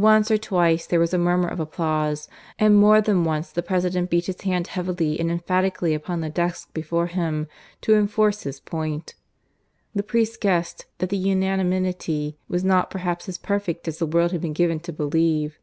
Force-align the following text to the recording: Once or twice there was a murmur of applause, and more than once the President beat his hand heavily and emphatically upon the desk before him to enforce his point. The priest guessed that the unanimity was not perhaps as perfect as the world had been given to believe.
Once 0.00 0.30
or 0.30 0.38
twice 0.38 0.86
there 0.86 0.98
was 0.98 1.12
a 1.12 1.18
murmur 1.18 1.46
of 1.46 1.60
applause, 1.60 2.26
and 2.58 2.74
more 2.74 3.02
than 3.02 3.22
once 3.22 3.50
the 3.52 3.62
President 3.62 4.08
beat 4.08 4.24
his 4.24 4.40
hand 4.40 4.68
heavily 4.68 5.20
and 5.20 5.30
emphatically 5.30 5.92
upon 5.92 6.22
the 6.22 6.30
desk 6.30 6.72
before 6.72 7.06
him 7.08 7.46
to 7.82 7.94
enforce 7.94 8.44
his 8.44 8.58
point. 8.60 9.14
The 9.94 10.02
priest 10.02 10.40
guessed 10.40 10.86
that 11.00 11.10
the 11.10 11.18
unanimity 11.18 12.38
was 12.48 12.64
not 12.64 12.88
perhaps 12.90 13.28
as 13.28 13.36
perfect 13.36 13.86
as 13.86 13.98
the 13.98 14.06
world 14.06 14.32
had 14.32 14.40
been 14.40 14.54
given 14.54 14.80
to 14.80 14.90
believe. 14.90 15.58